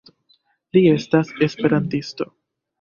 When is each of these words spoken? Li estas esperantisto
Li 0.77 0.83
estas 0.93 1.31
esperantisto 1.49 2.31